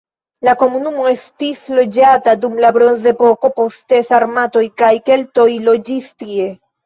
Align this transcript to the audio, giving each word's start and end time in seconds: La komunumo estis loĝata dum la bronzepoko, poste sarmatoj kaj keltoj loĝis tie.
La 0.47 0.53
komunumo 0.59 1.03
estis 1.09 1.59
loĝata 1.79 2.33
dum 2.45 2.55
la 2.65 2.71
bronzepoko, 2.79 3.51
poste 3.59 4.01
sarmatoj 4.09 4.63
kaj 4.83 4.91
keltoj 5.11 5.47
loĝis 5.69 6.09
tie. 6.23 6.49